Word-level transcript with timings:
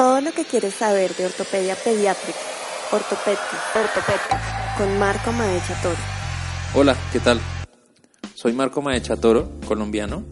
Todo 0.00 0.22
lo 0.22 0.32
que 0.32 0.46
quieres 0.46 0.72
saber 0.72 1.14
de 1.14 1.26
ortopedia 1.26 1.76
pediátrica, 1.76 2.38
ortopedia, 2.90 3.38
ortopedia, 3.74 4.74
con 4.78 4.98
Marco 4.98 5.30
Maecha 5.30 5.78
Toro. 5.82 5.98
Hola, 6.74 6.96
¿qué 7.12 7.20
tal? 7.20 7.38
Soy 8.32 8.54
Marco 8.54 8.80
Maecha 8.80 9.18
Toro, 9.18 9.60
colombiano, 9.68 10.24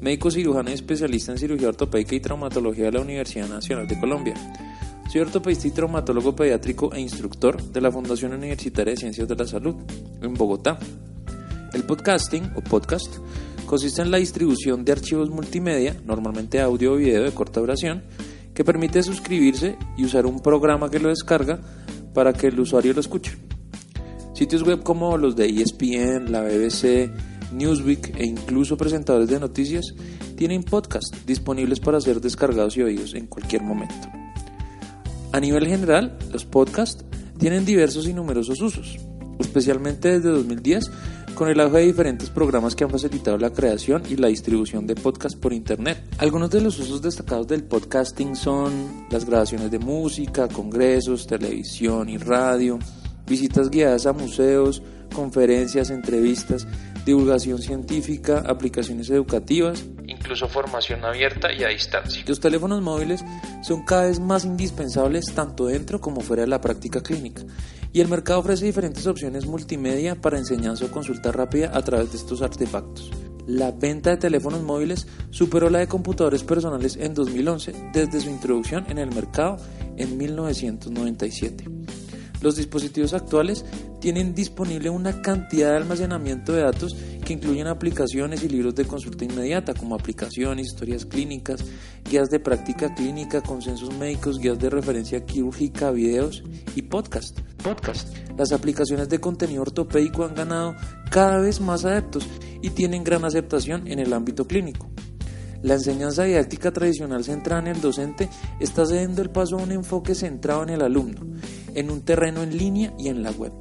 médico 0.00 0.30
cirujano 0.30 0.70
y 0.70 0.72
especialista 0.72 1.32
en 1.32 1.38
cirugía 1.38 1.68
ortopédica 1.68 2.14
y 2.14 2.20
traumatología 2.20 2.86
de 2.86 2.92
la 2.92 3.00
Universidad 3.02 3.46
Nacional 3.46 3.86
de 3.86 4.00
Colombia. 4.00 4.34
Soy 5.12 5.20
ortopedista 5.20 5.68
y 5.68 5.72
traumatólogo 5.72 6.34
pediátrico 6.34 6.90
e 6.94 7.00
instructor 7.02 7.62
de 7.62 7.80
la 7.82 7.92
Fundación 7.92 8.32
Universitaria 8.32 8.94
de 8.94 9.00
Ciencias 9.00 9.28
de 9.28 9.36
la 9.36 9.46
Salud 9.46 9.74
en 10.22 10.32
Bogotá. 10.32 10.78
El 11.74 11.84
podcasting 11.84 12.52
o 12.56 12.62
podcast 12.62 13.18
consiste 13.66 14.00
en 14.00 14.12
la 14.12 14.16
distribución 14.16 14.82
de 14.82 14.92
archivos 14.92 15.28
multimedia, 15.28 15.94
normalmente 16.06 16.58
audio 16.58 16.94
o 16.94 16.96
video 16.96 17.22
de 17.22 17.32
corta 17.32 17.60
duración, 17.60 18.02
que 18.54 18.64
permite 18.64 19.02
suscribirse 19.02 19.76
y 19.96 20.04
usar 20.04 20.26
un 20.26 20.40
programa 20.40 20.90
que 20.90 20.98
lo 20.98 21.08
descarga 21.08 21.60
para 22.14 22.32
que 22.32 22.48
el 22.48 22.60
usuario 22.60 22.92
lo 22.92 23.00
escuche. 23.00 23.36
Sitios 24.34 24.62
web 24.62 24.82
como 24.82 25.16
los 25.18 25.36
de 25.36 25.46
ESPN, 25.46 26.32
la 26.32 26.42
BBC, 26.42 27.10
Newsweek 27.52 28.14
e 28.16 28.24
incluso 28.24 28.76
presentadores 28.76 29.28
de 29.28 29.40
noticias 29.40 29.94
tienen 30.36 30.62
podcasts 30.62 31.26
disponibles 31.26 31.80
para 31.80 32.00
ser 32.00 32.20
descargados 32.20 32.76
y 32.76 32.82
oídos 32.82 33.14
en 33.14 33.26
cualquier 33.26 33.62
momento. 33.62 34.08
A 35.32 35.40
nivel 35.40 35.66
general, 35.66 36.18
los 36.32 36.44
podcasts 36.44 37.04
tienen 37.38 37.64
diversos 37.64 38.06
y 38.06 38.14
numerosos 38.14 38.60
usos, 38.60 38.98
especialmente 39.38 40.08
desde 40.08 40.30
2010 40.30 40.90
con 41.34 41.48
el 41.48 41.60
auge 41.60 41.78
de 41.78 41.86
diferentes 41.86 42.30
programas 42.30 42.74
que 42.74 42.84
han 42.84 42.90
facilitado 42.90 43.38
la 43.38 43.50
creación 43.50 44.02
y 44.08 44.16
la 44.16 44.28
distribución 44.28 44.86
de 44.86 44.94
podcasts 44.94 45.38
por 45.38 45.52
Internet. 45.52 46.02
Algunos 46.18 46.50
de 46.50 46.60
los 46.60 46.78
usos 46.78 47.02
destacados 47.02 47.46
del 47.46 47.64
podcasting 47.64 48.36
son 48.36 49.06
las 49.10 49.24
grabaciones 49.24 49.70
de 49.70 49.78
música, 49.78 50.48
congresos, 50.48 51.26
televisión 51.26 52.08
y 52.08 52.18
radio, 52.18 52.78
visitas 53.26 53.70
guiadas 53.70 54.06
a 54.06 54.12
museos, 54.12 54.82
conferencias, 55.14 55.90
entrevistas, 55.90 56.66
divulgación 57.04 57.58
científica, 57.58 58.44
aplicaciones 58.46 59.10
educativas, 59.10 59.84
incluso 60.30 60.46
formación 60.46 61.04
abierta 61.04 61.52
y 61.52 61.64
a 61.64 61.68
distancia. 61.68 62.22
Los 62.24 62.38
teléfonos 62.38 62.80
móviles 62.82 63.24
son 63.64 63.84
cada 63.84 64.06
vez 64.06 64.20
más 64.20 64.44
indispensables 64.44 65.24
tanto 65.34 65.66
dentro 65.66 66.00
como 66.00 66.20
fuera 66.20 66.42
de 66.42 66.46
la 66.46 66.60
práctica 66.60 67.02
clínica 67.02 67.42
y 67.92 68.00
el 68.00 68.06
mercado 68.06 68.38
ofrece 68.38 68.64
diferentes 68.64 69.08
opciones 69.08 69.46
multimedia 69.46 70.14
para 70.14 70.38
enseñanza 70.38 70.84
o 70.84 70.90
consulta 70.92 71.32
rápida 71.32 71.72
a 71.74 71.82
través 71.82 72.12
de 72.12 72.18
estos 72.18 72.42
artefactos. 72.42 73.10
La 73.48 73.72
venta 73.72 74.10
de 74.10 74.18
teléfonos 74.18 74.62
móviles 74.62 75.08
superó 75.30 75.68
la 75.68 75.80
de 75.80 75.88
computadores 75.88 76.44
personales 76.44 76.94
en 76.94 77.12
2011 77.12 77.90
desde 77.92 78.20
su 78.20 78.30
introducción 78.30 78.86
en 78.88 78.98
el 78.98 79.12
mercado 79.12 79.56
en 79.96 80.16
1997. 80.16 81.64
Los 82.40 82.54
dispositivos 82.54 83.14
actuales 83.14 83.64
tienen 84.00 84.34
disponible 84.34 84.90
una 84.90 85.20
cantidad 85.22 85.70
de 85.70 85.76
almacenamiento 85.78 86.52
de 86.52 86.62
datos 86.62 86.96
que 87.30 87.34
incluyen 87.34 87.68
aplicaciones 87.68 88.42
y 88.42 88.48
libros 88.48 88.74
de 88.74 88.84
consulta 88.84 89.24
inmediata 89.24 89.72
como 89.72 89.94
aplicaciones, 89.94 90.66
historias 90.66 91.06
clínicas, 91.06 91.64
guías 92.04 92.28
de 92.28 92.40
práctica 92.40 92.92
clínica, 92.92 93.40
consensos 93.40 93.96
médicos, 93.96 94.40
guías 94.40 94.58
de 94.58 94.68
referencia 94.68 95.24
quirúrgica, 95.24 95.92
videos 95.92 96.42
y 96.74 96.82
podcast. 96.82 97.38
podcast. 97.62 98.08
Las 98.36 98.50
aplicaciones 98.50 99.08
de 99.08 99.20
contenido 99.20 99.62
ortopédico 99.62 100.24
han 100.24 100.34
ganado 100.34 100.74
cada 101.08 101.38
vez 101.38 101.60
más 101.60 101.84
adeptos 101.84 102.26
y 102.62 102.70
tienen 102.70 103.04
gran 103.04 103.24
aceptación 103.24 103.86
en 103.86 104.00
el 104.00 104.12
ámbito 104.12 104.48
clínico. 104.48 104.90
La 105.62 105.74
enseñanza 105.74 106.24
didáctica 106.24 106.72
tradicional 106.72 107.22
centrada 107.22 107.62
en 107.62 107.68
el 107.68 107.80
docente 107.80 108.28
está 108.58 108.84
cediendo 108.86 109.22
el 109.22 109.30
paso 109.30 109.56
a 109.56 109.62
un 109.62 109.70
enfoque 109.70 110.16
centrado 110.16 110.64
en 110.64 110.70
el 110.70 110.82
alumno, 110.82 111.20
en 111.76 111.92
un 111.92 112.00
terreno 112.00 112.42
en 112.42 112.58
línea 112.58 112.92
y 112.98 113.06
en 113.06 113.22
la 113.22 113.30
web. 113.30 113.52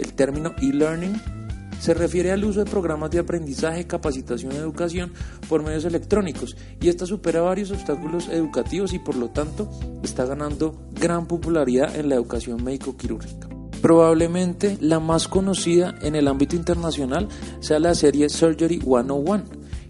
El 0.00 0.14
término 0.14 0.56
e-learning 0.60 1.37
se 1.78 1.94
refiere 1.94 2.32
al 2.32 2.44
uso 2.44 2.64
de 2.64 2.70
programas 2.70 3.10
de 3.10 3.18
aprendizaje, 3.18 3.86
capacitación 3.86 4.52
y 4.52 4.56
educación 4.56 5.12
por 5.48 5.62
medios 5.62 5.84
electrónicos 5.84 6.56
y 6.80 6.88
esta 6.88 7.06
supera 7.06 7.40
varios 7.40 7.70
obstáculos 7.70 8.28
educativos 8.28 8.92
y 8.92 8.98
por 8.98 9.16
lo 9.16 9.30
tanto 9.30 9.70
está 10.02 10.24
ganando 10.24 10.74
gran 10.92 11.26
popularidad 11.26 11.94
en 11.96 12.08
la 12.08 12.16
educación 12.16 12.62
médico-quirúrgica. 12.62 13.48
Probablemente 13.80 14.76
la 14.80 14.98
más 14.98 15.28
conocida 15.28 15.94
en 16.02 16.16
el 16.16 16.26
ámbito 16.26 16.56
internacional 16.56 17.28
sea 17.60 17.78
la 17.78 17.94
serie 17.94 18.28
Surgery 18.28 18.80
101, 18.80 19.44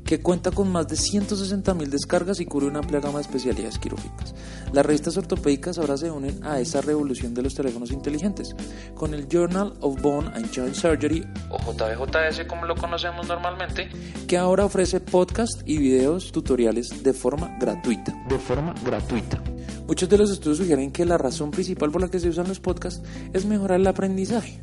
que 0.09 0.23
cuenta 0.23 0.51
con 0.51 0.73
más 0.73 0.89
de 0.89 0.97
160.000 0.97 1.87
descargas 1.89 2.41
y 2.41 2.47
cubre 2.47 2.67
una 2.67 2.79
amplia 2.79 2.99
gama 2.99 3.19
de 3.19 3.25
especialidades 3.25 3.79
quirúrgicas. 3.79 4.35
Las 4.73 4.87
revistas 4.87 5.19
ortopédicas 5.19 5.77
ahora 5.77 5.99
se 5.99 6.11
unen 6.11 6.43
a 6.47 6.61
esa 6.61 6.81
revolución 6.81 7.35
de 7.35 7.43
los 7.43 7.55
teléfonos 7.55 7.91
inteligentes, 7.91 8.57
con 8.95 9.13
el 9.13 9.29
Journal 9.29 9.75
of 9.83 10.01
Bone 10.01 10.29
and 10.29 10.51
Joint 10.51 10.75
Surgery, 10.75 11.27
o 11.51 11.59
JBJS 11.59 12.47
como 12.49 12.65
lo 12.65 12.75
conocemos 12.75 13.29
normalmente, 13.29 13.91
que 14.27 14.39
ahora 14.39 14.65
ofrece 14.65 15.01
podcast 15.01 15.61
y 15.67 15.77
videos 15.77 16.33
tutoriales 16.33 17.03
de 17.03 17.13
forma 17.13 17.59
gratuita. 17.61 18.15
De 18.31 18.39
forma 18.39 18.73
gratuita. 18.83 19.43
Muchos 19.87 20.09
de 20.09 20.17
los 20.17 20.31
estudios 20.31 20.57
sugieren 20.57 20.91
que 20.91 21.05
la 21.05 21.19
razón 21.19 21.51
principal 21.51 21.91
por 21.91 22.01
la 22.01 22.09
que 22.09 22.19
se 22.19 22.31
usan 22.31 22.49
los 22.49 22.61
podcasts 22.61 23.03
es 23.35 23.45
mejorar 23.45 23.79
el 23.79 23.87
aprendizaje 23.87 24.59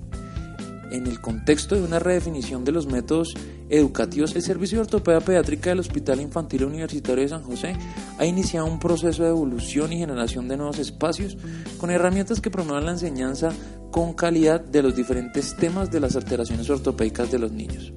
en 0.91 1.07
el 1.07 1.21
contexto 1.21 1.75
de 1.75 1.81
una 1.81 1.99
redefinición 1.99 2.63
de 2.63 2.71
los 2.71 2.87
métodos 2.87 3.33
educativos, 3.69 4.35
el 4.35 4.41
Servicio 4.41 4.77
de 4.77 4.83
Ortopedia 4.83 5.21
Pediátrica 5.21 5.69
del 5.69 5.79
Hospital 5.79 6.21
Infantil 6.21 6.65
Universitario 6.65 7.23
de 7.23 7.29
San 7.29 7.43
José 7.43 7.75
ha 8.17 8.25
iniciado 8.25 8.65
un 8.65 8.79
proceso 8.79 9.23
de 9.23 9.29
evolución 9.29 9.93
y 9.93 9.97
generación 9.97 10.47
de 10.47 10.57
nuevos 10.57 10.79
espacios 10.79 11.37
con 11.77 11.89
herramientas 11.89 12.41
que 12.41 12.51
promuevan 12.51 12.85
la 12.85 12.91
enseñanza 12.91 13.51
con 13.91 14.13
calidad 14.13 14.61
de 14.61 14.83
los 14.83 14.95
diferentes 14.95 15.55
temas 15.55 15.91
de 15.91 15.99
las 15.99 16.15
alteraciones 16.15 16.69
ortopédicas 16.69 17.31
de 17.31 17.39
los 17.39 17.51
niños. 17.51 17.93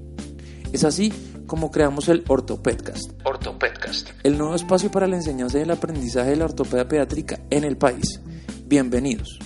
Es 0.72 0.84
así 0.84 1.12
como 1.47 1.70
creamos 1.70 2.09
el 2.09 2.25
Ortopedcast. 2.28 3.12
Ortopedcast. 3.25 4.10
El 4.22 4.37
nuevo 4.37 4.55
espacio 4.55 4.91
para 4.91 5.06
la 5.06 5.16
enseñanza 5.16 5.59
y 5.59 5.62
el 5.62 5.70
aprendizaje 5.70 6.31
de 6.31 6.37
la 6.37 6.44
ortopedia 6.44 6.87
pediátrica 6.87 7.41
en 7.50 7.65
el 7.65 7.76
país. 7.76 8.20
Bienvenidos. 8.66 9.38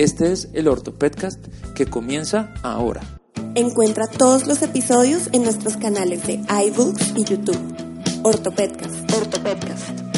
Este 0.00 0.32
es 0.32 0.48
el 0.54 0.66
Ortopedcast 0.66 1.46
que 1.74 1.84
comienza 1.84 2.54
ahora. 2.62 3.02
Encuentra 3.54 4.06
todos 4.06 4.46
los 4.46 4.62
episodios 4.62 5.28
en 5.32 5.42
nuestros 5.42 5.76
canales 5.76 6.26
de 6.26 6.40
iBooks 6.68 7.12
y 7.16 7.24
YouTube. 7.24 7.60
Ortopedcast. 8.22 9.12
Ortopedcast. 9.12 10.09